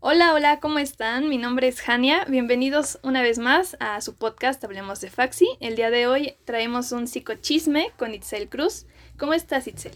Hola, 0.00 0.32
hola, 0.32 0.60
¿cómo 0.60 0.78
están? 0.78 1.28
Mi 1.28 1.36
nombre 1.36 1.68
es 1.68 1.86
Hania. 1.88 2.24
Bienvenidos 2.24 2.98
una 3.02 3.22
vez 3.22 3.38
más 3.38 3.76
a 3.80 4.00
su 4.00 4.14
podcast 4.16 4.62
Hablemos 4.64 5.00
de 5.00 5.10
Faxi. 5.10 5.46
El 5.60 5.76
día 5.76 5.90
de 5.90 6.06
hoy 6.06 6.36
traemos 6.44 6.92
un 6.92 7.06
psicochisme 7.06 7.92
con 7.98 8.14
Itzel 8.14 8.48
Cruz. 8.48 8.86
¿Cómo 9.18 9.34
estás, 9.34 9.66
Itzel? 9.66 9.92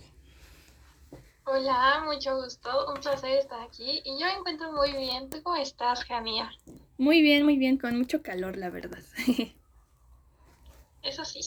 Hola, 1.47 2.03
mucho 2.05 2.37
gusto. 2.37 2.93
Un 2.93 3.01
placer 3.01 3.39
estar 3.39 3.61
aquí. 3.63 4.03
Y 4.05 4.19
yo 4.21 4.27
me 4.27 4.33
encuentro 4.35 4.73
muy 4.73 4.93
bien. 4.93 5.31
¿Tú 5.31 5.43
cómo 5.43 5.57
estás, 5.57 6.05
Hania? 6.11 6.51
Muy 6.99 7.23
bien, 7.23 7.45
muy 7.45 7.57
bien, 7.57 7.79
con 7.79 7.97
mucho 7.97 8.23
calor, 8.23 8.57
la 8.57 8.69
verdad. 8.71 9.01
Eso 11.03 11.25
sí. 11.25 11.41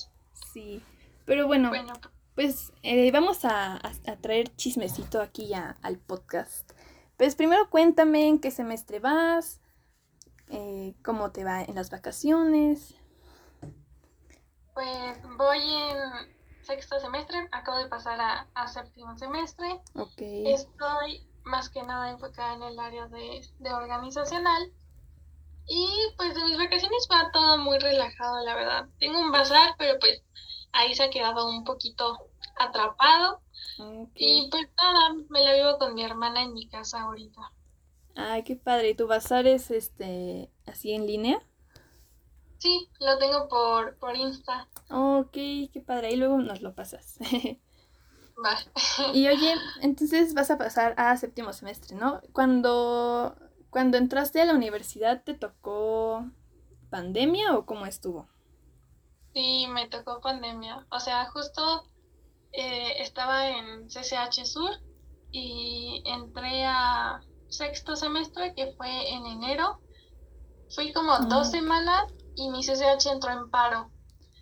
Sí, 0.53 0.81
pero 1.25 1.45
bueno, 1.47 1.69
Bueno, 1.69 1.93
pues 2.35 2.71
eh, 2.83 3.11
vamos 3.11 3.43
a, 3.45 3.73
a- 3.75 3.91
a 4.07 4.15
traer 4.17 4.55
chismecito 4.55 5.21
aquí 5.21 5.51
al 5.53 5.97
podcast. 5.99 6.71
Pues 7.17 7.35
primero 7.35 7.69
cuéntame 7.69 8.27
en 8.27 8.39
qué 8.39 8.51
semestre 8.51 8.99
vas, 8.99 9.59
eh, 10.49 10.93
cómo 11.03 11.31
te 11.31 11.43
va 11.43 11.63
en 11.63 11.75
las 11.75 11.89
vacaciones. 11.89 12.95
pues 14.73 15.17
voy 15.37 15.59
en 15.59 16.63
sexto 16.63 16.99
semestre. 16.99 17.47
Acabo 17.51 17.79
de 17.79 17.87
pasar 17.87 18.19
a, 18.21 18.47
a 18.53 18.67
séptimo 18.67 19.17
semestre. 19.17 19.81
Ok. 19.95 20.19
Estoy 20.19 21.27
más 21.43 21.69
que 21.69 21.81
nada 21.81 22.11
enfocada 22.11 22.53
en 22.53 22.61
el 22.63 22.79
área 22.79 23.07
de, 23.07 23.41
de 23.59 23.73
organizacional. 23.73 24.71
Y 25.65 25.87
pues 26.17 26.35
de 26.35 26.43
mis 26.45 26.57
vacaciones 26.57 27.07
va 27.11 27.31
todo 27.31 27.57
muy 27.57 27.79
relajado, 27.79 28.39
la 28.45 28.55
verdad. 28.55 28.87
Tengo 28.99 29.19
un 29.19 29.31
bazar, 29.31 29.71
pero 29.77 29.97
pues 29.99 30.21
ahí 30.71 30.93
se 30.95 31.03
ha 31.03 31.09
quedado 31.09 31.49
un 31.49 31.63
poquito 31.63 32.29
atrapado. 32.59 33.41
ok. 33.79 34.11
Y 34.15 34.47
pues 34.49 34.67
nada, 34.77 35.15
me 35.29 35.43
la 35.43 35.53
vivo 35.53 35.77
con 35.77 35.93
mi 35.93 36.03
hermana 36.03 36.43
en 36.43 36.53
mi 36.53 36.67
casa 36.67 37.01
ahorita. 37.01 37.51
Ay, 38.15 38.43
qué 38.43 38.55
padre. 38.55 38.89
¿Y 38.89 38.95
tu 38.95 39.07
bazar 39.07 39.45
es 39.47 39.69
este 39.71 40.51
así 40.65 40.91
en 40.91 41.05
línea? 41.05 41.41
Sí, 42.57 42.89
lo 42.99 43.17
tengo 43.19 43.47
por, 43.47 43.97
por 43.97 44.15
Insta. 44.15 44.67
Ok, 44.89 45.31
qué 45.31 45.83
padre. 45.85 46.07
Ahí 46.07 46.15
luego 46.15 46.39
nos 46.39 46.61
lo 46.61 46.73
pasas. 46.73 47.19
Va. 48.43 48.57
Y 49.13 49.27
oye, 49.29 49.55
entonces 49.81 50.33
vas 50.33 50.51
a 50.51 50.57
pasar 50.57 50.93
a 50.97 51.15
séptimo 51.17 51.53
semestre, 51.53 51.95
¿no? 51.95 52.21
Cuando, 52.33 53.35
cuando 53.69 53.97
entraste 53.97 54.41
a 54.41 54.45
la 54.45 54.53
universidad, 54.53 55.23
¿te 55.23 55.33
tocó 55.33 56.25
pandemia 56.89 57.55
o 57.55 57.65
cómo 57.65 57.85
estuvo? 57.85 58.27
Sí, 59.33 59.67
me 59.69 59.87
tocó 59.87 60.21
pandemia. 60.21 60.85
O 60.89 60.99
sea, 60.99 61.25
justo 61.29 61.87
eh, 62.51 63.01
estaba 63.01 63.49
en 63.49 63.87
CCH 63.87 64.45
Sur 64.45 64.71
y 65.31 66.03
entré 66.05 66.65
a 66.65 67.21
sexto 67.49 67.95
semestre, 67.95 68.53
que 68.55 68.73
fue 68.73 69.09
en 69.11 69.25
enero. 69.25 69.79
Fui 70.69 70.91
como 70.93 71.17
dos 71.19 71.49
semanas 71.51 72.11
y 72.35 72.49
mi 72.49 72.61
CCH 72.61 73.07
entró 73.11 73.31
en 73.31 73.49
paro. 73.49 73.89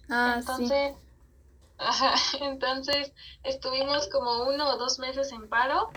Ah, 0.10 0.36
sí. 0.36 0.40
Entonces, 0.40 0.96
ajá, 1.78 2.14
entonces 2.42 3.14
estuvimos 3.44 4.10
como 4.10 4.44
uno 4.44 4.70
o 4.70 4.78
dos 4.78 5.00
meses 5.00 5.32
en 5.32 5.50
paro 5.50 5.90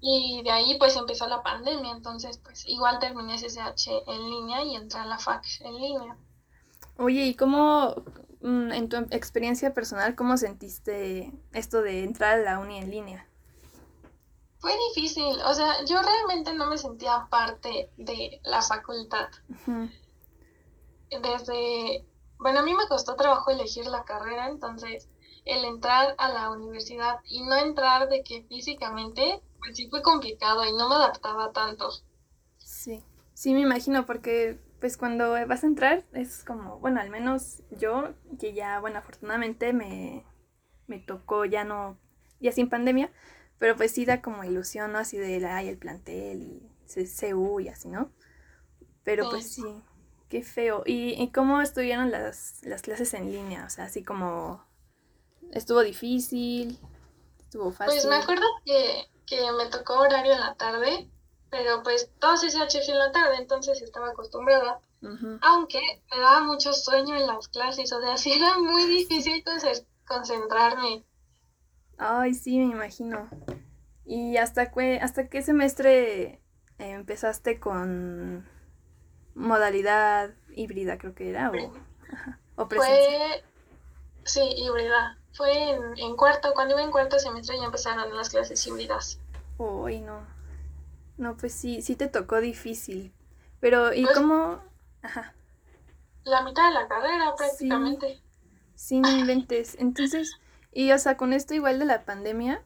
y 0.00 0.42
de 0.42 0.50
ahí 0.50 0.78
pues 0.78 0.96
empezó 0.96 1.26
la 1.28 1.42
pandemia. 1.42 1.92
Entonces, 1.92 2.38
pues 2.38 2.66
igual 2.66 2.98
terminé 2.98 3.36
CCH 3.36 3.88
en 4.06 4.30
línea 4.30 4.62
y 4.64 4.76
entré 4.76 5.00
a 5.00 5.06
la 5.06 5.18
FAC 5.18 5.44
en 5.60 5.74
línea. 5.76 6.16
Oye, 6.96 7.24
¿y 7.26 7.34
cómo, 7.34 7.94
en 8.44 8.88
tu 8.88 8.96
experiencia 9.10 9.72
personal, 9.72 10.14
cómo 10.14 10.36
sentiste 10.36 11.32
esto 11.52 11.80
de 11.80 12.04
entrar 12.04 12.38
a 12.38 12.42
la 12.42 12.58
uni 12.58 12.78
en 12.78 12.90
línea? 12.90 13.26
Fue 14.58 14.72
difícil, 14.88 15.40
o 15.46 15.54
sea, 15.54 15.84
yo 15.84 16.00
realmente 16.00 16.52
no 16.54 16.66
me 16.66 16.78
sentía 16.78 17.26
parte 17.30 17.90
de 17.96 18.40
la 18.44 18.62
facultad. 18.62 19.28
Desde, 21.10 22.04
bueno, 22.38 22.60
a 22.60 22.62
mí 22.62 22.74
me 22.74 22.86
costó 22.88 23.14
trabajo 23.14 23.50
elegir 23.50 23.86
la 23.86 24.04
carrera, 24.04 24.48
entonces 24.48 25.08
el 25.44 25.64
entrar 25.64 26.14
a 26.18 26.30
la 26.30 26.50
universidad 26.50 27.20
y 27.24 27.42
no 27.42 27.56
entrar 27.56 28.08
de 28.08 28.22
que 28.22 28.42
físicamente, 28.44 29.42
pues 29.58 29.76
sí 29.76 29.88
fue 29.88 30.02
complicado 30.02 30.64
y 30.64 30.72
no 30.72 30.88
me 30.88 30.94
adaptaba 30.94 31.52
tanto. 31.52 31.90
Sí, 32.58 33.04
sí, 33.34 33.52
me 33.52 33.60
imagino, 33.60 34.06
porque 34.06 34.58
pues 34.84 34.98
cuando 34.98 35.30
vas 35.30 35.64
a 35.64 35.66
entrar 35.66 36.04
es 36.12 36.44
como, 36.44 36.78
bueno, 36.78 37.00
al 37.00 37.08
menos 37.08 37.62
yo, 37.70 38.12
que 38.38 38.52
ya, 38.52 38.80
bueno, 38.80 38.98
afortunadamente 38.98 39.72
me, 39.72 40.26
me 40.88 40.98
tocó 40.98 41.46
ya 41.46 41.64
no, 41.64 41.96
ya 42.38 42.52
sin 42.52 42.68
pandemia, 42.68 43.10
pero 43.58 43.76
pues 43.76 43.92
sí 43.92 44.04
da 44.04 44.20
como 44.20 44.44
ilusión, 44.44 44.92
¿no? 44.92 44.98
Así 44.98 45.16
de, 45.16 45.42
ay, 45.46 45.68
el 45.70 45.78
plantel 45.78 46.42
y 46.42 46.70
CU 46.86 47.60
y 47.60 47.68
así, 47.68 47.88
¿no? 47.88 48.12
Pero 49.04 49.30
pues 49.30 49.54
sí, 49.54 49.64
qué 50.28 50.42
feo. 50.42 50.82
¿Y, 50.84 51.14
y 51.14 51.32
cómo 51.32 51.62
estuvieron 51.62 52.10
las, 52.10 52.60
las 52.62 52.82
clases 52.82 53.14
en 53.14 53.32
línea? 53.32 53.64
O 53.64 53.70
sea, 53.70 53.86
así 53.86 54.04
como, 54.04 54.62
estuvo 55.52 55.80
difícil, 55.80 56.78
estuvo 57.40 57.72
fácil. 57.72 58.00
Pues 58.02 58.04
me 58.04 58.16
acuerdo 58.16 58.44
que, 58.66 59.06
que 59.24 59.50
me 59.52 59.64
tocó 59.70 60.00
horario 60.00 60.34
en 60.34 60.40
la 60.40 60.54
tarde, 60.56 61.10
pero 61.54 61.84
pues 61.84 62.10
todo 62.18 62.34
CCH 62.36 62.84
fue 62.84 62.94
en 62.94 62.98
la 62.98 63.12
tarde, 63.12 63.36
entonces 63.36 63.80
estaba 63.80 64.10
acostumbrada. 64.10 64.80
Aunque 65.40 65.78
me 66.10 66.18
daba 66.18 66.40
mucho 66.40 66.72
sueño 66.72 67.14
en 67.14 67.28
las 67.28 67.46
clases, 67.46 67.92
o 67.92 68.00
sea, 68.00 68.16
sí 68.16 68.32
era 68.32 68.58
muy 68.58 68.84
difícil 68.86 69.44
conce- 69.44 69.86
concentrarme. 70.04 71.04
Ay, 71.96 72.34
sí, 72.34 72.58
me 72.58 72.72
imagino. 72.72 73.28
¿Y 74.04 74.36
hasta 74.36 74.72
qué, 74.72 74.98
hasta 75.00 75.28
qué 75.28 75.42
semestre 75.42 76.40
empezaste 76.78 77.60
con 77.60 78.48
modalidad 79.36 80.34
híbrida, 80.56 80.98
creo 80.98 81.14
que 81.14 81.30
era? 81.30 81.52
O, 81.52 81.72
ajá, 82.12 82.40
o 82.56 82.66
presencial. 82.66 83.30
Fue, 83.30 83.44
sí, 84.24 84.40
híbrida. 84.56 85.18
Fue 85.34 85.70
en, 85.70 85.98
en 85.98 86.16
cuarto, 86.16 86.52
cuando 86.52 86.74
iba 86.74 86.82
en 86.82 86.90
cuarto 86.90 87.20
semestre 87.20 87.58
ya 87.58 87.66
empezaron 87.66 88.16
las 88.16 88.30
clases 88.30 88.66
híbridas. 88.66 89.20
Uy, 89.58 90.00
no. 90.00 90.33
No, 91.16 91.36
pues 91.36 91.52
sí, 91.52 91.82
sí 91.82 91.96
te 91.96 92.08
tocó 92.08 92.40
difícil. 92.40 93.12
Pero, 93.60 93.92
¿y 93.94 94.02
Pues- 94.04 94.16
cómo? 94.16 94.60
Ajá, 95.02 95.34
La 96.24 96.42
mitad 96.42 96.68
de 96.68 96.74
la 96.74 96.88
carrera 96.88 97.34
prácticamente. 97.36 98.20
sí, 98.74 99.00
no 99.00 99.10
inventes. 99.10 99.76
Entonces, 99.78 100.38
y 100.72 100.90
o 100.92 100.98
sea, 100.98 101.16
con 101.16 101.32
esto 101.34 101.54
igual 101.54 101.78
de 101.78 101.84
la 101.84 102.04
pandemia, 102.04 102.62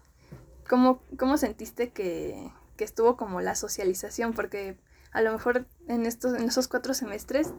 ¿cómo, 0.68 1.02
cómo 1.18 1.36
sentiste 1.36 1.90
que, 1.90 2.52
que 2.76 2.84
estuvo 2.84 3.16
como 3.16 3.40
la 3.40 3.54
socialización? 3.56 4.32
Porque 4.32 4.78
a 5.12 5.22
lo 5.22 5.32
mejor 5.32 5.66
en 5.88 6.06
estos, 6.06 6.34
en 6.34 6.44
esos 6.44 6.68
cuatro 6.68 6.94
semestres, 6.94 7.52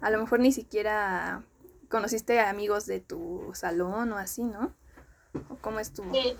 a 0.00 0.08
lo 0.10 0.18
mejor 0.18 0.40
ni 0.40 0.50
siquiera 0.52 1.42
conociste 1.90 2.40
a 2.40 2.48
amigos 2.50 2.86
de 2.86 3.00
tu 3.00 3.50
salón 3.52 4.12
o 4.12 4.16
así, 4.18 4.44
¿no? 4.44 4.72
¿O 5.50 5.56
cómo 5.56 5.78
estuvo? 5.78 6.12
Sí. 6.14 6.36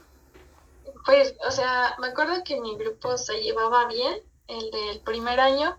Pues, 1.04 1.34
o 1.46 1.50
sea, 1.50 1.96
me 1.98 2.08
acuerdo 2.08 2.42
que 2.44 2.60
mi 2.60 2.76
grupo 2.76 3.16
se 3.16 3.42
llevaba 3.42 3.86
bien, 3.86 4.22
el 4.48 4.70
del 4.70 5.00
primer 5.00 5.40
año, 5.40 5.76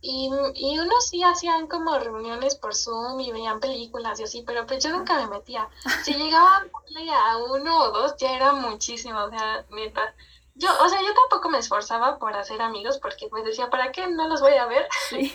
y, 0.00 0.30
y 0.54 0.78
unos 0.78 1.08
sí 1.08 1.22
hacían 1.22 1.66
como 1.66 1.98
reuniones 1.98 2.54
por 2.54 2.74
Zoom 2.74 3.18
y 3.20 3.32
veían 3.32 3.60
películas 3.60 4.20
y 4.20 4.24
así, 4.24 4.42
pero 4.46 4.66
pues 4.66 4.84
yo 4.84 4.90
nunca 4.90 5.16
me 5.16 5.26
metía. 5.26 5.68
Si 6.04 6.14
llegaban 6.14 6.70
a 7.12 7.36
uno 7.38 7.78
o 7.82 7.90
dos, 7.90 8.16
ya 8.16 8.36
era 8.36 8.52
muchísimo, 8.52 9.24
o 9.24 9.30
sea, 9.30 9.64
neta. 9.70 10.14
Yo, 10.54 10.68
o 10.80 10.88
sea, 10.88 11.02
yo 11.02 11.12
tampoco 11.12 11.48
me 11.50 11.58
esforzaba 11.58 12.18
por 12.18 12.34
hacer 12.34 12.62
amigos 12.62 12.98
porque 12.98 13.28
pues 13.28 13.44
decía, 13.44 13.68
¿para 13.68 13.90
qué? 13.90 14.06
No 14.06 14.28
los 14.28 14.40
voy 14.40 14.54
a 14.54 14.66
ver. 14.66 14.88
Sí. 15.08 15.34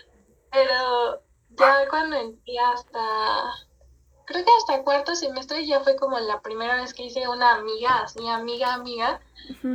Pero 0.52 1.22
ya 1.50 1.88
cuando 1.88 2.16
entré 2.16 2.58
hasta, 2.58 3.54
creo 4.24 4.44
que 4.44 4.50
hasta 4.58 4.82
cuarto 4.82 5.14
semestre 5.14 5.66
ya 5.66 5.80
fue 5.80 5.96
como 5.96 6.18
la 6.18 6.40
primera 6.40 6.76
vez 6.76 6.94
que 6.94 7.04
hice 7.04 7.28
una 7.28 7.54
amiga, 7.54 8.00
así 8.00 8.26
amiga, 8.28 8.74
amiga, 8.74 9.20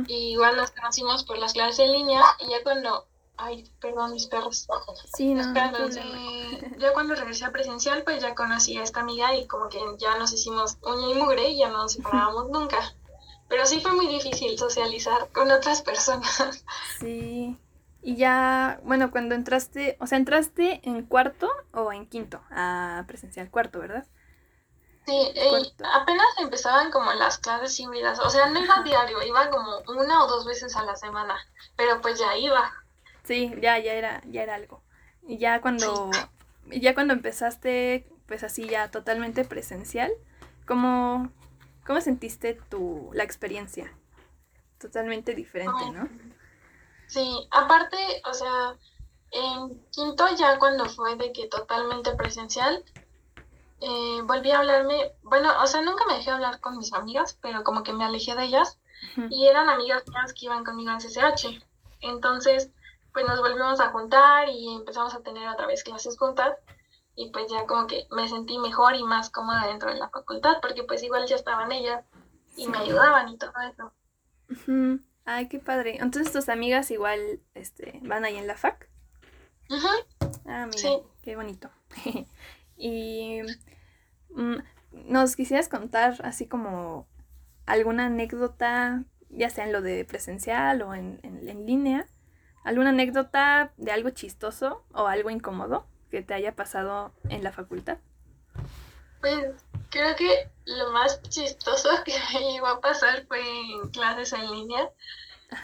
y 0.06 0.32
igual 0.32 0.56
nos 0.56 0.70
conocimos 0.70 1.24
por 1.24 1.38
las 1.38 1.52
clases 1.52 1.80
en 1.80 1.92
línea, 1.92 2.22
y 2.40 2.50
ya 2.50 2.62
cuando, 2.62 3.06
ay, 3.36 3.70
perdón, 3.80 4.12
mis 4.12 4.26
perros. 4.26 4.66
Sí, 5.14 5.34
no, 5.34 5.44
no 5.52 5.92
segundo. 5.92 6.78
Ya 6.78 6.92
cuando 6.92 7.14
regresé 7.14 7.44
a 7.44 7.52
presencial, 7.52 8.02
pues 8.04 8.22
ya 8.22 8.34
conocí 8.34 8.76
a 8.76 8.82
esta 8.82 9.00
amiga 9.00 9.34
y 9.34 9.46
como 9.46 9.68
que 9.68 9.78
ya 9.98 10.16
nos 10.18 10.32
hicimos 10.32 10.78
uña 10.82 11.10
y 11.10 11.14
mugre 11.14 11.50
y 11.50 11.58
ya 11.58 11.68
no 11.68 11.78
nos 11.78 11.92
separábamos 11.92 12.48
nunca. 12.50 12.78
Pero 13.48 13.64
sí 13.64 13.80
fue 13.80 13.92
muy 13.92 14.06
difícil 14.08 14.58
socializar 14.58 15.28
con 15.32 15.50
otras 15.50 15.82
personas. 15.82 16.64
Sí. 17.00 17.56
Y 18.02 18.16
ya, 18.16 18.80
bueno, 18.84 19.10
cuando 19.10 19.34
entraste, 19.34 19.96
o 20.00 20.06
sea, 20.06 20.18
entraste 20.18 20.80
en 20.88 21.02
cuarto 21.04 21.50
o 21.72 21.92
en 21.92 22.06
quinto 22.06 22.40
a 22.50 23.04
presencial 23.08 23.50
cuarto, 23.50 23.80
¿verdad? 23.80 24.06
Sí, 25.08 25.32
Cuarto. 25.48 25.84
apenas 25.94 26.26
empezaban 26.38 26.90
como 26.90 27.10
las 27.14 27.38
clases 27.38 27.80
híbridas, 27.80 28.18
o 28.20 28.28
sea, 28.28 28.50
no 28.50 28.62
iba 28.62 28.82
diario, 28.82 29.22
iba 29.22 29.48
como 29.48 29.78
una 29.88 30.22
o 30.22 30.26
dos 30.28 30.44
veces 30.44 30.76
a 30.76 30.84
la 30.84 30.96
semana, 30.96 31.34
pero 31.76 32.02
pues 32.02 32.18
ya 32.18 32.36
iba. 32.36 32.70
Sí, 33.24 33.54
ya, 33.58 33.78
ya 33.78 33.94
era, 33.94 34.20
ya 34.26 34.42
era 34.42 34.56
algo. 34.56 34.82
Y 35.26 35.38
ya 35.38 35.62
cuando, 35.62 36.10
ya 36.66 36.92
cuando 36.92 37.14
empezaste, 37.14 38.06
pues 38.26 38.44
así 38.44 38.68
ya 38.68 38.90
totalmente 38.90 39.46
presencial, 39.46 40.12
¿cómo, 40.66 41.30
cómo 41.86 42.02
sentiste 42.02 42.60
tu, 42.68 43.08
la 43.14 43.24
experiencia? 43.24 43.90
Totalmente 44.78 45.34
diferente, 45.34 45.90
¿no? 45.90 46.06
Sí, 47.06 47.48
aparte, 47.50 47.96
o 48.26 48.34
sea, 48.34 48.76
en 49.30 49.82
quinto 49.90 50.26
ya 50.36 50.58
cuando 50.58 50.84
fue 50.84 51.16
de 51.16 51.32
que 51.32 51.48
totalmente 51.48 52.14
presencial, 52.14 52.84
eh, 53.80 54.22
volví 54.24 54.50
a 54.50 54.58
hablarme, 54.58 55.12
bueno, 55.22 55.50
o 55.62 55.66
sea, 55.66 55.82
nunca 55.82 56.04
me 56.06 56.14
dejé 56.14 56.30
hablar 56.30 56.60
con 56.60 56.76
mis 56.76 56.92
amigas, 56.92 57.38
pero 57.40 57.62
como 57.62 57.82
que 57.82 57.92
me 57.92 58.04
alejé 58.04 58.34
de 58.34 58.44
ellas 58.44 58.78
y 59.30 59.46
eran 59.46 59.68
amigas 59.68 60.02
mías 60.08 60.32
que 60.32 60.46
iban 60.46 60.64
conmigo 60.64 60.90
en 60.90 60.98
CCH. 60.98 61.62
Entonces, 62.00 62.70
pues 63.12 63.26
nos 63.26 63.40
volvimos 63.40 63.80
a 63.80 63.90
juntar 63.90 64.48
y 64.48 64.74
empezamos 64.74 65.14
a 65.14 65.20
tener 65.20 65.48
otra 65.48 65.66
vez 65.66 65.84
clases 65.84 66.18
juntas 66.18 66.56
y 67.14 67.30
pues 67.30 67.50
ya 67.50 67.66
como 67.66 67.86
que 67.86 68.06
me 68.10 68.28
sentí 68.28 68.58
mejor 68.58 68.94
y 68.94 69.02
más 69.02 69.30
cómoda 69.30 69.66
dentro 69.66 69.92
de 69.92 69.98
la 69.98 70.08
facultad 70.08 70.58
porque 70.62 70.84
pues 70.84 71.02
igual 71.02 71.26
ya 71.26 71.36
estaban 71.36 71.72
ellas 71.72 72.04
y 72.56 72.68
me 72.68 72.78
ayudaban 72.78 73.28
y 73.28 73.38
todo 73.38 73.52
eso. 73.68 73.92
Ay, 75.24 75.48
qué 75.48 75.58
padre. 75.58 75.98
Entonces 76.00 76.32
tus 76.32 76.48
amigas 76.48 76.90
igual 76.90 77.40
este, 77.54 78.00
van 78.02 78.24
ahí 78.24 78.36
en 78.36 78.46
la 78.46 78.56
FAC. 78.56 78.88
Ah, 80.46 80.66
mira, 80.66 81.00
qué 81.22 81.36
bonito. 81.36 81.70
y 82.78 83.40
mm, 84.30 84.56
nos 84.92 85.36
quisieras 85.36 85.68
contar 85.68 86.16
así 86.24 86.46
como 86.46 87.06
alguna 87.66 88.06
anécdota, 88.06 89.04
ya 89.28 89.50
sea 89.50 89.64
en 89.64 89.72
lo 89.72 89.82
de 89.82 90.04
presencial 90.04 90.80
o 90.82 90.94
en, 90.94 91.20
en 91.22 91.66
línea, 91.66 92.06
alguna 92.64 92.90
anécdota 92.90 93.72
de 93.76 93.92
algo 93.92 94.10
chistoso 94.10 94.84
o 94.92 95.06
algo 95.06 95.30
incómodo 95.30 95.86
que 96.10 96.22
te 96.22 96.34
haya 96.34 96.54
pasado 96.54 97.12
en 97.28 97.44
la 97.44 97.52
facultad? 97.52 97.98
Pues 99.20 99.52
creo 99.90 100.14
que 100.16 100.48
lo 100.64 100.92
más 100.92 101.20
chistoso 101.22 101.88
que 102.04 102.14
me 102.32 102.52
llegó 102.52 102.66
a 102.66 102.80
pasar 102.80 103.26
fue 103.26 103.40
en 103.40 103.88
clases 103.90 104.32
en 104.32 104.50
línea, 104.50 104.90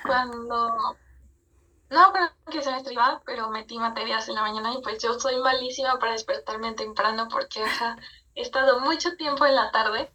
cuando 0.07 0.97
no 1.91 2.13
creo 2.13 2.31
que 2.51 2.63
se 2.63 2.71
me 2.71 2.93
iba, 2.93 3.23
pero 3.25 3.51
metí 3.51 3.79
materias 3.79 4.29
en 4.29 4.37
la 4.37 4.43
mañana 4.43 4.73
y 4.73 4.83
pues 4.83 5.03
yo 5.03 5.19
soy 5.19 5.39
malísima 5.39 5.99
para 5.99 6.13
despertarme 6.13 6.73
temprano 6.75 7.29
porque 7.31 7.65
he 8.35 8.43
estado 8.43 8.81
mucho 8.81 9.17
tiempo 9.17 9.47
en 9.47 9.55
la 9.55 9.71
tarde. 9.71 10.13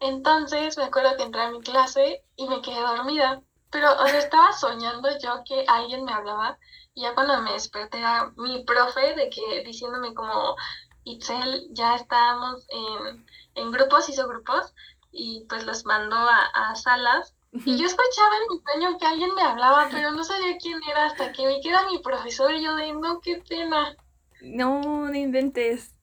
Entonces 0.00 0.76
me 0.78 0.84
acuerdo 0.84 1.16
que 1.16 1.24
entré 1.24 1.42
a 1.42 1.50
mi 1.50 1.60
clase 1.60 2.24
y 2.36 2.48
me 2.48 2.62
quedé 2.62 2.80
dormida, 2.80 3.42
pero 3.70 3.92
o 3.92 4.06
sea, 4.06 4.18
estaba 4.18 4.52
soñando 4.52 5.08
yo 5.18 5.42
que 5.44 5.64
alguien 5.68 6.04
me 6.04 6.12
hablaba 6.12 6.58
y 6.94 7.02
ya 7.02 7.14
cuando 7.14 7.40
me 7.42 7.52
desperté 7.52 7.98
era 7.98 8.32
mi 8.36 8.64
profe 8.64 9.14
de 9.14 9.30
que 9.30 9.62
diciéndome 9.64 10.14
como, 10.14 10.56
Itzel, 11.04 11.68
ya 11.72 11.96
estábamos 11.96 12.66
en, 12.68 13.26
en 13.54 13.70
grupos, 13.70 14.08
hizo 14.08 14.26
grupos 14.26 14.74
y 15.12 15.44
pues 15.48 15.64
los 15.64 15.84
mandó 15.84 16.16
a, 16.16 16.46
a 16.54 16.76
salas 16.76 17.34
y 17.52 17.76
yo 17.76 17.86
escuchaba 17.86 18.30
en 18.36 18.56
mi 18.56 18.62
sueño 18.62 18.98
que 18.98 19.06
alguien 19.06 19.34
me 19.34 19.42
hablaba, 19.42 19.88
pero 19.90 20.12
no 20.12 20.22
sabía 20.24 20.56
quién 20.58 20.80
era 20.88 21.06
hasta 21.06 21.32
que 21.32 21.46
vi 21.46 21.60
que 21.60 21.70
era 21.70 21.86
mi 21.86 21.98
profesor 21.98 22.54
y 22.54 22.62
yo 22.62 22.76
de, 22.76 22.92
no, 22.92 23.20
qué 23.20 23.42
pena. 23.48 23.96
No, 24.40 25.08
no 25.08 25.14
inventes. 25.14 25.94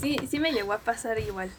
Sí, 0.00 0.18
sí 0.28 0.38
me 0.38 0.52
llegó 0.52 0.72
a 0.72 0.78
pasar 0.78 1.18
igual. 1.18 1.50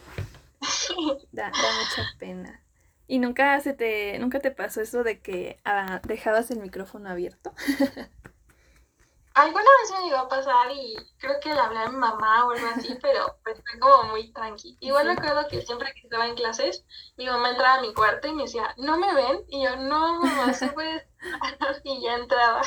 Da, 1.31 1.45
da 1.45 1.51
mucha 1.51 2.09
pena. 2.19 2.61
¿Y 3.07 3.19
nunca 3.19 3.59
se 3.61 3.73
te, 3.73 4.17
nunca 4.19 4.39
te 4.39 4.51
pasó 4.51 4.81
eso 4.81 5.03
de 5.03 5.19
que 5.19 5.59
ah, 5.65 6.01
dejabas 6.03 6.51
el 6.51 6.59
micrófono 6.59 7.09
abierto? 7.09 7.53
Alguna 9.33 9.63
vez 9.63 9.91
me 9.91 10.05
llegó 10.05 10.17
a 10.17 10.27
pasar 10.27 10.71
y 10.71 10.95
creo 11.17 11.39
que 11.39 11.53
le 11.53 11.59
hablé 11.59 11.79
a 11.79 11.89
mi 11.89 11.95
mamá 11.95 12.45
o 12.45 12.51
algo 12.51 12.67
así, 12.75 12.97
pero 13.01 13.37
pues 13.43 13.61
fue 13.61 13.79
como 13.79 14.09
muy 14.09 14.31
tranqui. 14.33 14.77
Igual 14.81 15.07
me 15.07 15.13
acuerdo 15.13 15.47
que 15.47 15.61
siempre 15.61 15.93
que 15.93 16.01
estaba 16.01 16.27
en 16.27 16.35
clases, 16.35 16.85
mi 17.17 17.25
mamá 17.25 17.51
entraba 17.51 17.75
a 17.75 17.81
mi 17.81 17.93
cuarto 17.93 18.27
y 18.27 18.33
me 18.33 18.43
decía, 18.43 18.73
¿no 18.77 18.97
me 18.97 19.13
ven? 19.13 19.43
Y 19.47 19.63
yo, 19.63 19.77
no, 19.77 20.21
mamá, 20.21 20.53
se 20.53 20.67
puede 20.67 21.07
Y 21.83 22.01
ya 22.03 22.15
entraba. 22.15 22.61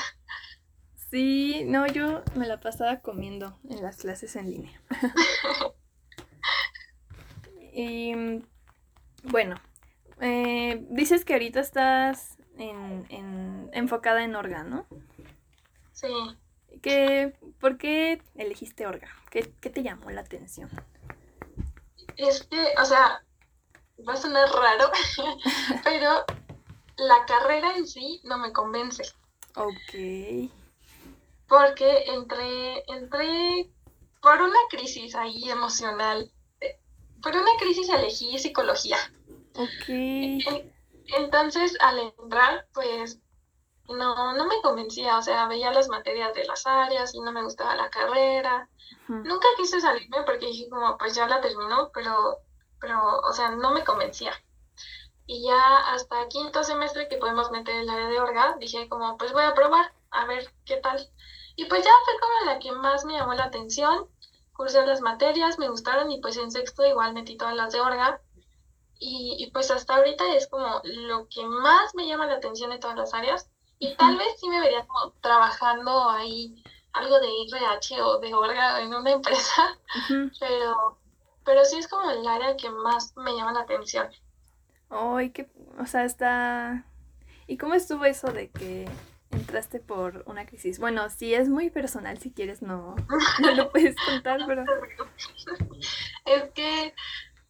Sí, 1.10 1.64
no, 1.66 1.86
yo 1.86 2.22
me 2.34 2.46
la 2.46 2.60
pasaba 2.60 3.00
comiendo 3.00 3.58
en 3.68 3.82
las 3.82 3.98
clases 3.98 4.34
en 4.36 4.50
línea. 4.50 4.80
y 7.72 8.42
bueno, 9.24 9.56
eh, 10.20 10.84
dices 10.90 11.24
que 11.24 11.34
ahorita 11.34 11.60
estás 11.60 12.38
en, 12.56 13.06
en, 13.10 13.70
enfocada 13.72 14.24
en 14.24 14.34
órgano. 14.34 14.86
Sí. 15.92 16.08
¿Qué, 16.82 17.34
¿Por 17.60 17.78
qué 17.78 18.22
elegiste 18.34 18.86
Orga? 18.86 19.08
¿Qué, 19.30 19.52
¿Qué, 19.60 19.70
te 19.70 19.82
llamó 19.82 20.10
la 20.10 20.22
atención? 20.22 20.70
Es 22.16 22.42
que, 22.44 22.74
o 22.80 22.84
sea, 22.84 23.22
va 24.06 24.14
a 24.14 24.16
sonar 24.16 24.48
raro, 24.50 24.90
pero 25.84 26.24
la 26.96 27.26
carrera 27.26 27.76
en 27.76 27.86
sí 27.86 28.20
no 28.24 28.38
me 28.38 28.52
convence. 28.52 29.04
Ok. 29.56 30.50
Porque 31.48 32.04
entré, 32.06 32.84
entré 32.88 33.70
por 34.20 34.40
una 34.40 34.58
crisis 34.70 35.14
ahí 35.14 35.50
emocional. 35.50 36.30
Eh, 36.60 36.78
por 37.22 37.32
una 37.32 37.50
crisis 37.58 37.88
elegí 37.88 38.38
psicología. 38.38 38.96
Ok. 39.54 39.88
Entonces, 41.18 41.76
al 41.80 41.98
entrar, 41.98 42.66
pues 42.72 43.20
no, 43.88 44.32
no 44.34 44.46
me 44.46 44.60
convencía, 44.62 45.18
o 45.18 45.22
sea, 45.22 45.46
veía 45.46 45.72
las 45.72 45.88
materias 45.88 46.34
de 46.34 46.44
las 46.44 46.66
áreas 46.66 47.14
y 47.14 47.20
no 47.20 47.32
me 47.32 47.42
gustaba 47.42 47.76
la 47.76 47.90
carrera. 47.90 48.68
Nunca 49.08 49.46
quise 49.56 49.80
salirme 49.80 50.22
porque 50.22 50.46
dije 50.46 50.68
como, 50.70 50.96
pues 50.96 51.14
ya 51.14 51.26
la 51.26 51.40
terminó, 51.40 51.90
pero, 51.92 52.38
pero, 52.80 53.20
o 53.20 53.32
sea, 53.32 53.50
no 53.50 53.72
me 53.72 53.84
convencía. 53.84 54.32
Y 55.26 55.46
ya 55.46 55.92
hasta 55.92 56.28
quinto 56.28 56.64
semestre 56.64 57.08
que 57.08 57.18
podemos 57.18 57.50
meter 57.50 57.76
el 57.76 57.90
área 57.90 58.08
de 58.08 58.20
orga, 58.20 58.56
dije 58.58 58.88
como, 58.88 59.18
pues 59.18 59.32
voy 59.32 59.42
a 59.42 59.54
probar, 59.54 59.92
a 60.10 60.24
ver 60.26 60.50
qué 60.64 60.76
tal. 60.78 61.10
Y 61.56 61.66
pues 61.66 61.84
ya 61.84 61.92
fue 62.04 62.14
como 62.20 62.52
la 62.52 62.58
que 62.58 62.72
más 62.72 63.04
me 63.04 63.14
llamó 63.14 63.34
la 63.34 63.44
atención. 63.44 64.08
Cursé 64.54 64.86
las 64.86 65.00
materias, 65.00 65.58
me 65.58 65.68
gustaron 65.68 66.10
y 66.10 66.20
pues 66.20 66.36
en 66.36 66.50
sexto 66.50 66.86
igual 66.86 67.12
metí 67.12 67.36
todas 67.36 67.54
las 67.54 67.72
de 67.72 67.80
orga. 67.80 68.20
Y, 68.98 69.36
y 69.38 69.50
pues 69.50 69.70
hasta 69.70 69.96
ahorita 69.96 70.34
es 70.34 70.46
como 70.46 70.80
lo 70.84 71.28
que 71.28 71.44
más 71.44 71.94
me 71.94 72.06
llama 72.06 72.26
la 72.26 72.36
atención 72.36 72.70
de 72.70 72.78
todas 72.78 72.96
las 72.96 73.12
áreas 73.12 73.50
y 73.78 73.94
tal 73.96 74.16
vez 74.16 74.28
sí 74.38 74.48
me 74.48 74.60
vería 74.60 74.86
como 74.86 75.12
trabajando 75.20 76.10
ahí 76.10 76.62
algo 76.92 77.18
de 77.20 77.28
IRH 77.28 78.00
o 78.02 78.18
de 78.20 78.34
Orga 78.34 78.80
en 78.80 78.94
una 78.94 79.10
empresa, 79.10 79.78
pero, 80.40 80.98
pero 81.44 81.64
sí 81.64 81.78
es 81.78 81.88
como 81.88 82.10
el 82.10 82.26
área 82.26 82.56
que 82.56 82.70
más 82.70 83.16
me 83.16 83.32
llama 83.32 83.52
la 83.52 83.60
atención. 83.60 84.08
Ay, 84.90 85.30
que, 85.30 85.50
o 85.78 85.86
sea, 85.86 86.04
está... 86.04 86.86
¿Y 87.46 87.58
cómo 87.58 87.74
estuvo 87.74 88.04
eso 88.04 88.28
de 88.28 88.50
que 88.50 88.88
entraste 89.32 89.80
por 89.80 90.22
una 90.26 90.46
crisis? 90.46 90.78
Bueno, 90.78 91.10
si 91.10 91.34
es 91.34 91.48
muy 91.48 91.68
personal, 91.68 92.18
si 92.18 92.30
quieres 92.30 92.62
no, 92.62 92.94
no 93.40 93.50
lo 93.52 93.70
puedes 93.70 93.96
contar, 93.96 94.40
pero... 94.46 94.64
es 96.26 96.44
que 96.54 96.94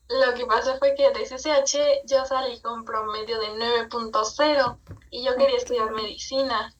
lo 0.08 0.34
que 0.34 0.46
pasó 0.46 0.78
fue 0.78 0.94
que 0.94 1.10
de 1.10 1.24
CCH 1.24 2.06
yo 2.06 2.24
salí 2.24 2.60
con 2.60 2.84
promedio 2.84 3.38
de 3.40 3.48
9.0 3.88 4.78
y 5.14 5.22
yo 5.22 5.36
quería 5.36 5.56
estudiar 5.56 5.92
medicina. 5.92 6.74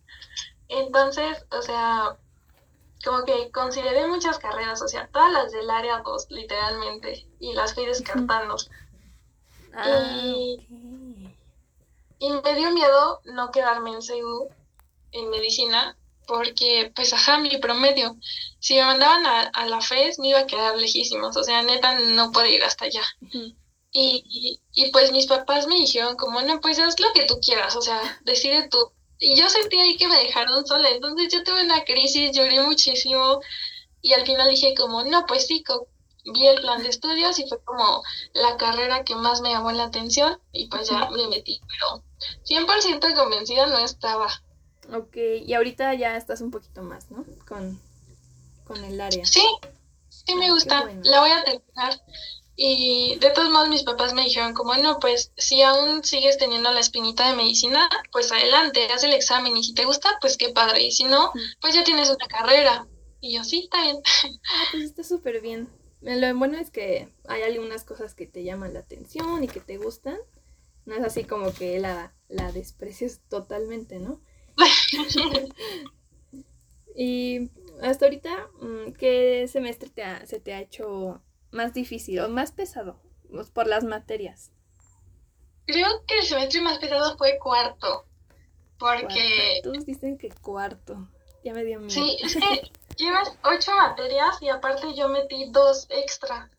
Entonces, 0.66 1.46
o 1.52 1.62
sea, 1.62 2.16
como 3.04 3.24
que 3.24 3.52
consideré 3.52 4.08
muchas 4.08 4.38
carreras, 4.38 4.82
o 4.82 4.88
sea, 4.88 5.08
todas 5.12 5.32
las 5.32 5.52
del 5.52 5.70
área 5.70 6.02
2, 6.04 6.26
literalmente, 6.30 7.28
y 7.38 7.52
las 7.52 7.74
fui 7.74 7.86
descartando. 7.86 8.56
Ah, 9.72 10.20
y, 10.20 10.66
y 12.18 12.30
me 12.30 12.54
dio 12.56 12.72
miedo 12.72 13.20
no 13.24 13.52
quedarme 13.52 13.92
en 13.92 14.02
CEU, 14.02 14.48
en 15.12 15.30
medicina, 15.30 15.96
porque 16.26 16.90
pues 16.96 17.12
ajá, 17.12 17.38
mi 17.38 17.58
promedio, 17.58 18.16
si 18.58 18.74
me 18.74 18.84
mandaban 18.84 19.24
a, 19.26 19.66
la 19.66 19.80
FES 19.80 20.18
me 20.18 20.30
iba 20.30 20.40
a 20.40 20.46
quedar 20.46 20.76
lejísimos, 20.76 21.36
o 21.36 21.44
sea, 21.44 21.62
neta 21.62 22.00
no 22.00 22.32
puedo 22.32 22.46
ir 22.46 22.64
hasta 22.64 22.86
allá. 22.86 23.02
Y, 23.96 24.60
y, 24.72 24.90
pues 24.90 25.12
mis 25.12 25.26
papás 25.26 25.68
me 25.68 25.76
dijeron 25.76 26.16
como, 26.16 26.42
no, 26.42 26.60
pues 26.60 26.80
haz 26.80 26.98
lo 26.98 27.12
que 27.14 27.26
tú 27.26 27.38
quieras, 27.40 27.76
o 27.76 27.80
sea, 27.80 28.20
decide 28.24 28.68
tú. 28.68 28.90
Y 29.20 29.36
yo 29.36 29.48
sentí 29.48 29.78
ahí 29.78 29.96
que 29.96 30.08
me 30.08 30.18
dejaron 30.18 30.66
sola, 30.66 30.88
entonces 30.88 31.32
yo 31.32 31.44
tuve 31.44 31.64
una 31.64 31.84
crisis, 31.84 32.32
lloré 32.32 32.60
muchísimo 32.60 33.40
y 34.02 34.12
al 34.12 34.26
final 34.26 34.50
dije 34.50 34.74
como, 34.74 35.04
no, 35.04 35.24
pues 35.26 35.46
sí, 35.46 35.62
vi 36.24 36.46
el 36.46 36.60
plan 36.60 36.82
de 36.82 36.88
estudios 36.88 37.38
y 37.38 37.48
fue 37.48 37.62
como 37.62 38.02
la 38.32 38.56
carrera 38.56 39.04
que 39.04 39.14
más 39.14 39.40
me 39.40 39.50
llamó 39.50 39.70
la 39.70 39.84
atención 39.84 40.40
y 40.50 40.66
pues 40.66 40.88
ya 40.88 41.08
me 41.10 41.28
metí, 41.28 41.60
pero 41.68 42.02
100% 42.44 43.14
convencida 43.14 43.66
no 43.66 43.78
estaba. 43.78 44.26
Ok, 44.92 45.16
y 45.46 45.54
ahorita 45.54 45.94
ya 45.94 46.16
estás 46.16 46.40
un 46.40 46.50
poquito 46.50 46.82
más, 46.82 47.12
¿no? 47.12 47.24
Con, 47.46 47.80
el 48.84 49.00
área. 49.00 49.24
Sí, 49.24 49.46
sí 50.08 50.34
me 50.34 50.50
gusta. 50.50 50.90
La 51.04 51.20
voy 51.20 51.30
a 51.30 51.44
terminar. 51.44 52.02
Y 52.56 53.16
de 53.18 53.30
todos 53.30 53.50
modos 53.50 53.68
mis 53.68 53.82
papás 53.82 54.14
me 54.14 54.23
dijeron 54.23 54.54
como, 54.54 54.76
no, 54.76 55.00
pues 55.00 55.32
si 55.37 55.62
aún 55.62 56.04
sigues 56.04 56.38
teniendo 56.38 56.70
la 56.70 56.80
espinita 56.80 57.28
de 57.28 57.37
medicina, 57.37 57.88
pues 58.12 58.30
adelante, 58.30 58.87
haz 58.92 59.02
el 59.02 59.12
examen 59.12 59.56
y 59.56 59.64
si 59.64 59.75
te 59.75 59.84
gusta, 59.84 60.08
pues 60.20 60.37
qué 60.37 60.50
padre. 60.50 60.82
Y 60.84 60.92
si 60.92 61.04
no, 61.04 61.32
pues 61.61 61.75
ya 61.75 61.82
tienes 61.82 62.11
una 62.11 62.26
carrera. 62.26 62.87
Y 63.20 63.34
yo, 63.34 63.44
sí, 63.44 63.61
está 63.64 63.82
bien. 63.82 63.96
Ah, 64.25 64.64
pues 64.70 64.84
está 64.84 65.02
súper 65.02 65.40
bien. 65.40 65.68
Lo 66.00 66.37
bueno 66.37 66.58
es 66.58 66.70
que 66.70 67.08
hay 67.26 67.42
algunas 67.42 67.82
cosas 67.82 68.14
que 68.14 68.26
te 68.26 68.44
llaman 68.44 68.75
la 68.75 68.80
atención 68.80 69.42
y 69.42 69.49
que 69.49 69.61
te 69.61 69.78
gustan. 69.78 70.18
No 70.84 70.94
es 70.94 71.02
así 71.02 71.25
como 71.25 71.52
que 71.52 71.80
la, 71.80 72.14
la 72.28 72.52
desprecias 72.52 73.20
totalmente, 73.28 73.99
¿no? 73.99 74.20
y 76.94 77.50
hasta 77.82 78.04
ahorita, 78.04 78.49
mm, 78.61 78.92
¿qué 78.92 79.49
semestre 79.49 79.88
te 79.88 80.26
se 80.26 80.38
te 80.38 80.52
ha 80.52 80.61
hecho 80.61 81.23
más 81.54 81.73
difícil 81.73 82.20
o 82.20 82.28
más 82.28 82.52
pesado 82.52 83.00
pues, 83.30 83.50
por 83.50 83.66
las 83.66 83.84
materias? 83.84 84.52
Creo 85.66 86.04
que 86.06 86.18
el 86.18 86.25
semestre 86.25 86.61
más 86.61 86.78
pesado 86.78 87.16
fue 87.16 87.38
cuarto, 87.38 88.04
porque... 88.78 89.61
Todos 89.62 89.87
dicen 89.87 90.18
que 90.18 90.28
cuarto, 90.28 91.08
ya 91.42 91.54
me 91.54 91.64
dio 91.64 91.78
miedo. 91.78 91.90
Sí, 91.90 92.18
es 92.23 92.37
que 92.37 92.70
llevas 92.96 93.32
ocho 93.42 93.73
materias 93.75 94.42
y 94.42 94.50
aparte 94.50 94.94
yo 94.94 95.08
metí 95.08 95.50
dos 95.50 95.87
extra. 95.88 96.50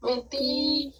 Metí 0.00 0.94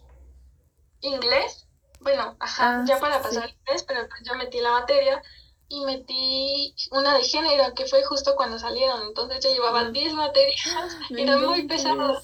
inglés, 1.01 1.69
bueno, 2.01 2.37
ajá, 2.41 2.81
ah, 2.81 2.85
ya 2.87 2.99
para 2.99 3.21
pasar 3.21 3.51
inglés, 3.51 3.85
pero 3.85 4.01
yo 4.25 4.35
metí 4.37 4.61
la 4.61 4.73
materia 4.73 5.23
y 5.69 5.85
metí 5.85 6.75
una 6.91 7.17
de 7.17 7.23
género, 7.23 7.75
que 7.75 7.87
fue 7.87 8.03
justo 8.05 8.35
cuando 8.37 8.59
salieron, 8.59 9.03
entonces 9.09 9.45
yo 9.45 9.53
llevaba 9.53 9.91
10 9.91 10.13
ah. 10.13 10.17
materias, 10.17 10.97
era 11.17 11.37
muy 11.39 11.67
pesado. 11.67 12.21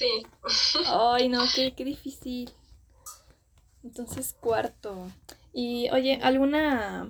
Sí. 0.00 0.26
Ay, 0.86 1.28
no, 1.28 1.44
qué, 1.54 1.74
qué 1.74 1.84
difícil. 1.84 2.50
Entonces, 3.84 4.34
cuarto. 4.40 5.10
Y 5.52 5.90
oye, 5.90 6.18
¿alguna... 6.22 7.06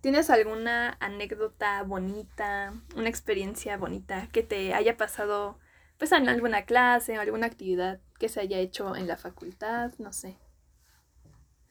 ¿Tienes 0.00 0.30
alguna 0.30 0.96
anécdota 0.98 1.82
bonita, 1.82 2.72
una 2.96 3.10
experiencia 3.10 3.76
bonita 3.76 4.28
que 4.32 4.42
te 4.42 4.72
haya 4.72 4.96
pasado 4.96 5.58
pues 5.98 6.12
en 6.12 6.26
alguna 6.30 6.64
clase 6.64 7.18
o 7.18 7.20
alguna 7.20 7.48
actividad 7.48 8.00
que 8.18 8.30
se 8.30 8.40
haya 8.40 8.56
hecho 8.56 8.96
en 8.96 9.06
la 9.06 9.18
facultad? 9.18 9.92
No 9.98 10.14
sé. 10.14 10.38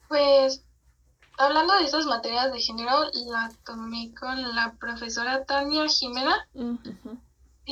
Pues, 0.06 0.64
hablando 1.38 1.74
de 1.74 1.86
estas 1.86 2.06
materias 2.06 2.52
de 2.52 2.60
género, 2.60 3.10
la 3.26 3.50
tomé 3.66 4.14
con 4.14 4.54
la 4.54 4.76
profesora 4.78 5.44
Tania 5.44 5.88
Jimena. 5.88 6.48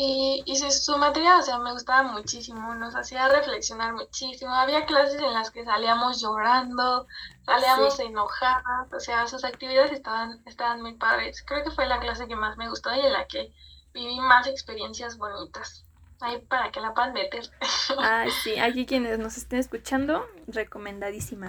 Y, 0.00 0.44
y 0.46 0.54
su 0.54 0.96
materia, 0.96 1.38
o 1.38 1.42
sea, 1.42 1.58
me 1.58 1.72
gustaba 1.72 2.04
muchísimo, 2.12 2.72
nos 2.76 2.94
hacía 2.94 3.26
reflexionar 3.26 3.94
muchísimo. 3.94 4.52
Había 4.52 4.86
clases 4.86 5.20
en 5.20 5.34
las 5.34 5.50
que 5.50 5.64
salíamos 5.64 6.20
llorando, 6.20 7.08
salíamos 7.44 7.98
enojadas, 7.98 8.92
o 8.92 9.00
sea, 9.00 9.26
sus 9.26 9.42
actividades 9.42 9.90
estaban, 9.90 10.40
estaban 10.46 10.82
muy 10.82 10.94
padres. 10.94 11.42
Creo 11.44 11.64
que 11.64 11.72
fue 11.72 11.88
la 11.88 11.98
clase 11.98 12.28
que 12.28 12.36
más 12.36 12.56
me 12.56 12.68
gustó 12.68 12.94
y 12.94 13.00
en 13.00 13.12
la 13.12 13.26
que 13.26 13.52
viví 13.92 14.20
más 14.20 14.46
experiencias 14.46 15.18
bonitas. 15.18 15.84
Ahí 16.20 16.38
para 16.42 16.70
que 16.70 16.80
la 16.80 16.94
puedan 16.94 17.12
meter. 17.12 17.50
Ay, 17.98 18.30
sí, 18.44 18.56
aquí 18.56 18.86
quienes 18.86 19.18
nos 19.18 19.36
estén 19.36 19.58
escuchando, 19.58 20.24
recomendadísima. 20.46 21.48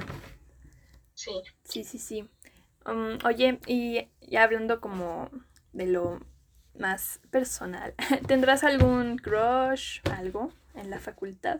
Sí. 1.14 1.40
Sí, 1.66 1.84
sí, 1.84 2.00
sí. 2.00 2.28
Um, 2.88 3.20
oye, 3.26 3.60
y 3.68 4.10
ya 4.22 4.42
hablando 4.42 4.82
como 4.82 5.30
de 5.72 5.86
lo 5.86 6.20
más 6.80 7.20
personal. 7.30 7.94
¿Tendrás 8.28 8.64
algún 8.64 9.18
crush, 9.18 10.00
algo 10.12 10.52
en 10.74 10.90
la 10.90 11.00
facultad? 11.00 11.60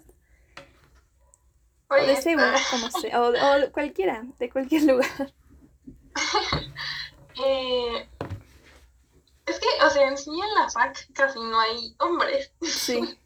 o 1.90 1.96
de 1.96 2.22
seguro, 2.22 2.54
como 2.70 2.92
sea, 2.92 3.22
o, 3.22 3.30
o, 3.30 3.72
cualquiera, 3.72 4.24
de 4.38 4.50
cualquier 4.50 4.84
lugar. 4.84 5.34
eh, 7.44 8.08
es 9.46 9.60
que, 9.60 9.68
o 9.84 9.90
sea, 9.90 10.08
en 10.08 10.18
sí 10.18 10.30
en 10.30 10.54
la 10.54 10.70
fac 10.70 11.12
casi 11.14 11.40
no 11.40 11.60
hay 11.60 11.96
hombres. 12.00 12.54
Sí. 12.62 13.18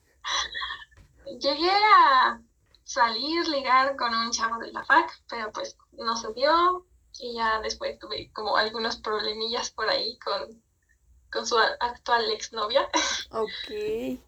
Llegué 1.39 1.71
a 1.71 2.39
salir, 2.83 3.47
ligar 3.49 3.95
con 3.97 4.15
un 4.15 4.31
chavo 4.31 4.57
de 4.59 4.71
la 4.71 4.85
fac, 4.85 5.11
pero 5.29 5.51
pues 5.51 5.77
no 5.91 6.15
se 6.15 6.31
dio. 6.33 6.85
Y 7.19 7.35
ya 7.35 7.59
después 7.59 7.99
tuve 7.99 8.31
como 8.31 8.55
algunos 8.55 8.97
problemillas 8.97 9.69
por 9.71 9.89
ahí 9.89 10.17
con 10.19 10.63
con 11.33 11.47
su 11.47 11.57
actual 11.57 12.31
exnovia. 12.31 12.87
Ok. 13.31 14.19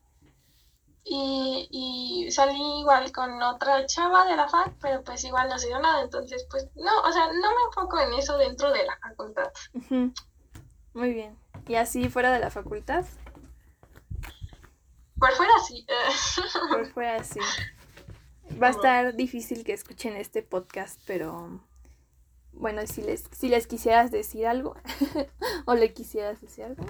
Y, 1.08 1.68
y 1.70 2.32
salí 2.32 2.80
igual 2.80 3.12
con 3.12 3.40
otra 3.44 3.86
chava 3.86 4.26
de 4.26 4.36
la 4.36 4.50
fac, 4.50 4.74
pero 4.82 5.04
pues 5.04 5.24
igual 5.24 5.48
no 5.48 5.60
se 5.60 5.68
dio 5.68 5.80
nada, 5.80 6.02
entonces 6.02 6.48
pues 6.50 6.68
no, 6.74 7.02
o 7.02 7.12
sea, 7.12 7.28
no 7.28 7.50
me 7.52 7.62
enfoco 7.68 8.00
en 8.00 8.14
eso 8.14 8.40
dentro 8.40 8.72
de 8.72 8.84
la 8.84 8.98
facultad. 8.98 9.52
Muy 10.96 11.14
bien. 11.14 11.38
¿Y 11.68 11.76
así 11.76 12.10
fuera 12.10 12.32
de 12.32 12.40
la 12.40 12.50
facultad? 12.50 13.06
Por 15.20 15.32
fuera 15.34 15.54
sí. 15.68 15.86
Por 16.72 16.92
fuera 16.92 17.24
sí. 17.24 17.40
Va 18.62 18.68
a 18.68 18.72
estar 18.72 19.16
difícil 19.16 19.64
que 19.64 19.74
escuchen 19.74 20.16
este 20.16 20.42
podcast, 20.42 21.00
pero 21.06 21.60
bueno, 22.56 22.86
si 22.88 23.02
les, 23.02 23.30
si 23.32 23.50
les 23.50 23.68
quisieras 23.68 24.12
decir 24.12 24.48
algo 24.48 24.76
o 25.66 25.76
le 25.76 25.94
quisieras 25.94 26.42
decir 26.42 26.66
algo, 26.66 26.86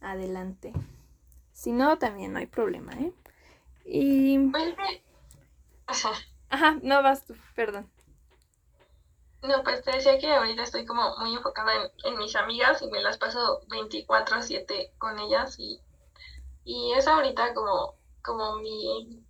adelante. 0.00 0.72
Si 1.52 1.72
no, 1.72 1.98
también 1.98 2.32
no 2.32 2.38
hay 2.38 2.46
problema, 2.46 2.92
¿eh? 2.92 3.12
Y... 3.84 4.38
Pues, 4.50 4.74
Ajá. 5.86 6.10
Ajá, 6.50 6.78
no 6.82 7.02
vas 7.02 7.24
tú, 7.24 7.34
perdón. 7.54 7.90
No, 9.42 9.62
pues 9.62 9.82
te 9.82 9.92
decía 9.92 10.18
que 10.18 10.32
ahorita 10.32 10.62
estoy 10.62 10.84
como 10.84 11.16
muy 11.18 11.34
enfocada 11.34 11.72
en, 12.04 12.18
mis 12.18 12.34
amigas 12.34 12.82
y 12.82 12.90
me 12.90 13.00
las 13.00 13.18
paso 13.18 13.60
24/7 13.68 14.92
con 14.98 15.18
ellas 15.18 15.56
y, 15.58 15.80
y 16.64 16.92
es 16.94 17.06
ahorita 17.06 17.54
como, 17.54 17.94
como 18.22 18.56
mi 18.56 19.24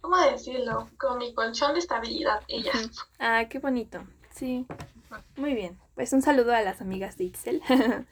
¿cómo 0.00 0.16
decirlo? 0.18 0.88
Como 0.98 1.16
mi 1.16 1.32
colchón 1.32 1.74
de 1.74 1.80
estabilidad, 1.80 2.42
ellas. 2.48 3.06
Ah, 3.18 3.44
qué 3.48 3.58
bonito. 3.58 4.04
Sí, 4.38 4.66
muy 5.36 5.54
bien. 5.54 5.76
Pues 5.96 6.12
un 6.12 6.22
saludo 6.22 6.54
a 6.54 6.62
las 6.62 6.80
amigas 6.80 7.18
de 7.18 7.24
Ixel. 7.24 7.60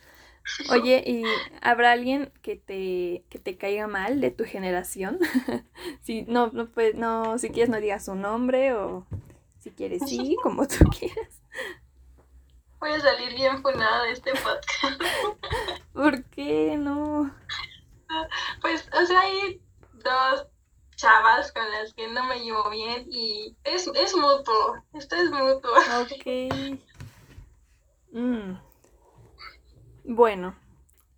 Oye, 0.71 1.05
¿y 1.07 1.23
habrá 1.61 1.93
alguien 1.93 2.33
que 2.43 2.57
te, 2.57 3.25
que 3.29 3.39
te 3.39 3.57
caiga 3.57 3.87
mal 3.87 4.21
de 4.21 4.33
tu 4.33 4.45
generación? 4.45 5.21
si 6.03 6.23
no, 6.23 6.49
no, 6.49 6.67
pues, 6.67 6.97
no, 6.97 7.39
si 7.39 7.51
quieres 7.51 7.69
no 7.71 7.81
digas 7.81 8.05
su 8.05 8.17
nombre 8.17 8.75
o 8.75 9.07
si 9.61 9.71
quieres 9.71 10.03
sí, 10.07 10.37
como 10.43 10.67
tú 10.67 10.85
quieras. 10.87 11.43
Voy 12.81 12.91
a 12.91 13.01
salir 13.01 13.33
bien 13.35 13.63
funada 13.63 14.03
de 14.05 14.13
este 14.13 14.33
podcast. 14.33 15.01
¿Por 15.93 16.25
qué 16.25 16.77
no? 16.77 17.33
Pues, 18.61 18.89
o 19.01 19.07
sea, 19.07 19.21
hay 19.21 19.61
dos 19.93 20.47
chavas 20.97 21.53
con 21.53 21.71
las 21.71 21.95
que 21.95 22.09
no 22.09 22.25
me 22.25 22.41
llevo 22.41 22.69
bien 22.71 23.07
y 23.11 23.57
es, 23.65 23.87
es 23.87 24.17
mutuo, 24.17 24.83
esto 24.95 25.17
es 25.17 25.31
mutuo. 25.31 25.73
Ok. 26.01 26.83
Mm. 28.13 28.59
Bueno, 30.05 30.57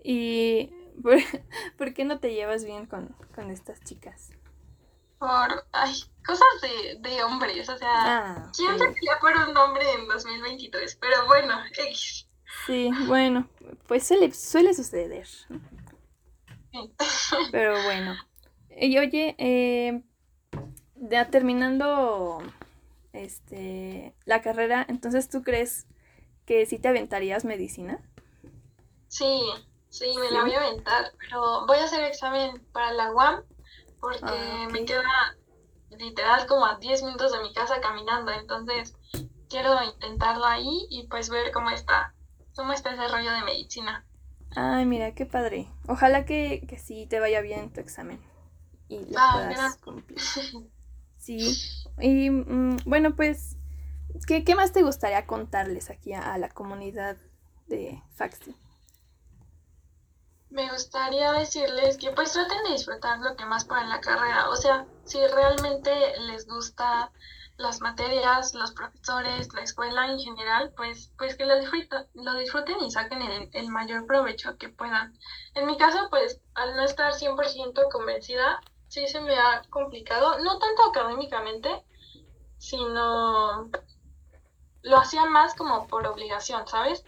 ¿y 0.02 0.70
por, 1.78 1.94
qué 1.94 2.04
no 2.04 2.18
te 2.18 2.35
llevas 2.35 2.64
bien 2.64 2.87
con, 2.87 3.14
estas 3.50 3.80
chicas? 3.85 4.30
Por, 5.18 5.64
ay, 5.73 5.94
cosas 6.25 6.61
de, 6.61 6.97
de 7.00 7.25
hombres, 7.25 7.68
o 7.68 7.76
sea, 7.76 7.88
ah, 7.90 8.52
¿quién 8.56 8.78
se 8.78 8.94
por 9.20 9.37
un 9.49 9.56
hombre 9.56 9.85
en 9.92 10.08
2023? 10.08 10.97
Pero 11.00 11.26
bueno, 11.26 11.56
Sí, 12.66 12.90
bueno, 13.06 13.49
pues 13.87 14.06
suele, 14.06 14.32
suele 14.32 14.75
suceder. 14.75 15.26
Pero 17.52 17.82
bueno, 17.82 18.16
y 18.80 18.99
oye, 18.99 19.35
eh, 19.38 20.02
ya 20.97 21.30
terminando 21.30 22.42
este, 23.12 24.14
la 24.25 24.42
carrera, 24.42 24.85
entonces 24.88 25.28
tú 25.28 25.42
crees 25.42 25.87
que 26.47 26.66
sí 26.66 26.78
te 26.78 26.88
aventarías 26.88 27.44
medicina? 27.44 28.00
Sí, 29.08 29.42
sí, 29.88 30.06
me 30.18 30.30
la 30.30 30.42
voy 30.42 30.52
a 30.52 30.66
aventar, 30.66 31.12
pero 31.18 31.66
voy 31.66 31.78
a 31.78 31.85
hacer 31.85 32.04
examen 32.04 32.62
para 32.73 32.92
la 32.92 33.12
UAM 33.12 33.42
porque 34.00 34.25
ah, 34.25 34.68
me 34.70 34.85
queda 34.85 35.37
literal 35.90 36.47
como 36.47 36.64
a 36.64 36.78
10 36.78 37.02
minutos 37.02 37.32
de 37.32 37.42
mi 37.42 37.52
casa 37.52 37.80
caminando, 37.80 38.30
entonces 38.32 38.94
quiero 39.49 39.82
intentarlo 39.82 40.44
ahí 40.44 40.87
y 40.90 41.06
pues 41.08 41.30
ver 41.30 41.50
cómo 41.52 41.70
está, 41.70 42.14
cómo 42.54 42.73
está 42.73 42.92
ese 42.92 43.08
rollo 43.08 43.32
de 43.32 43.42
medicina. 43.42 44.04
Ay, 44.54 44.87
mira, 44.87 45.14
qué 45.14 45.26
padre. 45.26 45.68
Ojalá 45.88 46.25
que, 46.25 46.64
que 46.66 46.78
sí 46.78 47.06
te 47.06 47.20
vaya 47.20 47.40
bien 47.40 47.73
tu 47.73 47.80
examen 47.80 48.27
y 48.88 48.99
lo 49.12 49.18
ah, 49.18 49.45
puedas 49.47 49.76
cumplir. 49.76 50.18
Sí. 51.18 51.61
Y 52.00 52.30
mm, 52.30 52.78
bueno, 52.87 53.14
pues, 53.14 53.57
¿qué, 54.26 54.45
¿qué, 54.45 54.54
más 54.54 54.73
te 54.73 54.83
gustaría 54.83 55.26
contarles 55.26 55.90
aquí 55.90 56.14
a, 56.14 56.38
la 56.38 56.49
comunidad 56.49 57.16
de 57.66 58.02
Faxi? 58.14 58.54
Me 60.49 60.71
gustaría 60.71 61.33
decirles 61.33 61.99
que 61.99 62.12
pues 62.12 62.33
traten 62.33 62.62
de 62.64 62.71
disfrutar 62.73 63.18
lo 63.18 63.37
que 63.37 63.45
más 63.45 63.66
puedan 63.66 63.90
la 63.90 64.00
carrera. 64.00 64.49
O 64.49 64.57
sea, 64.57 64.87
si 65.04 65.18
realmente 65.26 65.90
les 66.21 66.47
gusta 66.47 67.11
las 67.59 67.80
materias, 67.80 68.54
los 68.54 68.73
profesores, 68.73 69.52
la 69.52 69.62
escuela 69.62 70.07
en 70.07 70.18
general, 70.21 70.73
pues, 70.76 71.12
pues 71.18 71.37
que 71.37 71.45
lo 71.45 71.59
disfruten, 71.59 72.07
lo 72.14 72.35
disfruten 72.38 72.80
y 72.80 72.90
saquen 72.90 73.21
el, 73.21 73.50
el 73.52 73.68
mayor 73.68 74.07
provecho 74.07 74.57
que 74.57 74.68
puedan. 74.68 75.18
En 75.54 75.66
mi 75.66 75.76
caso, 75.76 76.07
pues 76.09 76.40
al 76.54 76.76
no 76.76 76.85
estar 76.85 77.12
100% 77.12 77.90
convencida, 77.90 78.61
sí 78.88 79.07
se 79.07 79.21
me 79.21 79.35
ha 79.38 79.62
complicado, 79.71 80.38
no 80.40 80.59
tanto 80.59 80.83
académicamente, 80.90 81.85
sino 82.59 83.71
lo 84.83 84.97
hacía 84.97 85.26
más 85.26 85.54
como 85.54 85.87
por 85.87 86.07
obligación, 86.07 86.66
¿sabes? 86.66 87.04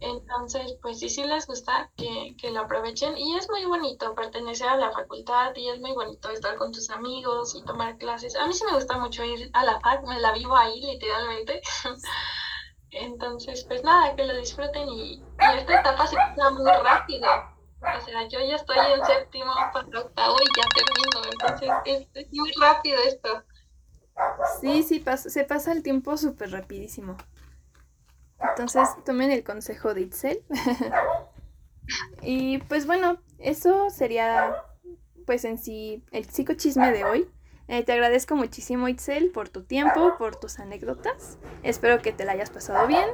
Entonces, 0.00 0.76
pues 0.82 0.98
sí, 0.98 1.08
sí 1.08 1.24
les 1.24 1.46
gusta 1.46 1.90
que, 1.96 2.34
que, 2.36 2.50
lo 2.50 2.60
aprovechen 2.60 3.16
y 3.16 3.36
es 3.36 3.48
muy 3.48 3.64
bonito 3.64 4.14
pertenecer 4.14 4.68
a 4.68 4.76
la 4.76 4.90
facultad 4.90 5.54
y 5.54 5.68
es 5.68 5.80
muy 5.80 5.92
bonito 5.92 6.28
estar 6.30 6.56
con 6.56 6.72
tus 6.72 6.90
amigos 6.90 7.54
y 7.54 7.64
tomar 7.64 7.96
clases. 7.98 8.36
A 8.36 8.46
mí 8.46 8.52
sí 8.52 8.64
me 8.64 8.74
gusta 8.74 8.98
mucho 8.98 9.24
ir 9.24 9.50
a 9.52 9.64
la 9.64 9.80
fac, 9.80 10.04
me 10.04 10.20
la 10.20 10.32
vivo 10.32 10.56
ahí 10.56 10.80
literalmente. 10.80 11.62
Entonces, 12.90 13.64
pues 13.64 13.82
nada, 13.84 14.14
que 14.14 14.26
lo 14.26 14.36
disfruten 14.36 14.88
y, 14.88 15.14
y 15.14 15.58
esta 15.58 15.80
etapa 15.80 16.06
se 16.06 16.16
pasa 16.16 16.50
muy 16.50 16.70
rápido. 16.82 17.51
O 17.82 18.00
sea, 18.04 18.28
yo 18.28 18.40
ya 18.40 18.56
estoy 18.56 18.76
en 18.78 19.04
séptimo 19.04 19.52
para 19.72 20.00
octavo 20.00 20.36
y 20.40 20.60
ya 20.60 20.68
termino. 20.74 21.30
Entonces, 21.32 21.70
es, 21.84 22.08
es 22.14 22.32
muy 22.32 22.52
rápido 22.60 22.98
esto. 23.06 23.44
Sí, 24.60 24.82
sí, 24.82 25.00
pasa, 25.00 25.30
se 25.30 25.44
pasa 25.44 25.72
el 25.72 25.82
tiempo 25.82 26.16
súper 26.16 26.52
rapidísimo. 26.52 27.16
Entonces, 28.38 28.88
tomen 29.04 29.30
el 29.30 29.44
consejo 29.44 29.94
de 29.94 30.02
Itzel. 30.02 30.44
y 32.22 32.58
pues 32.58 32.86
bueno, 32.86 33.18
eso 33.38 33.90
sería 33.90 34.64
pues 35.26 35.44
en 35.44 35.58
sí 35.58 36.04
el 36.12 36.24
psicochisme 36.24 36.92
de 36.92 37.04
hoy. 37.04 37.30
Eh, 37.72 37.82
te 37.84 37.92
agradezco 37.92 38.36
muchísimo, 38.36 38.86
Itzel, 38.86 39.30
por 39.30 39.48
tu 39.48 39.62
tiempo, 39.62 40.16
por 40.18 40.36
tus 40.36 40.58
anécdotas. 40.58 41.38
Espero 41.62 42.02
que 42.02 42.12
te 42.12 42.26
la 42.26 42.32
hayas 42.32 42.50
pasado 42.50 42.86
bien. 42.86 43.08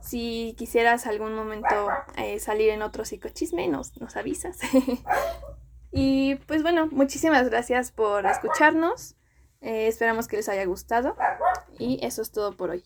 Si 0.00 0.56
quisieras 0.58 1.06
algún 1.06 1.32
momento 1.32 1.88
eh, 2.16 2.40
salir 2.40 2.70
en 2.70 2.82
otro 2.82 3.04
psicochisme, 3.04 3.68
nos, 3.68 3.96
nos 4.00 4.16
avisas. 4.16 4.58
y 5.92 6.34
pues 6.48 6.64
bueno, 6.64 6.88
muchísimas 6.90 7.48
gracias 7.50 7.92
por 7.92 8.26
escucharnos. 8.26 9.14
Eh, 9.60 9.86
esperamos 9.86 10.26
que 10.26 10.38
les 10.38 10.48
haya 10.48 10.64
gustado. 10.64 11.14
Y 11.78 12.04
eso 12.04 12.20
es 12.22 12.32
todo 12.32 12.56
por 12.56 12.70
hoy. 12.70 12.82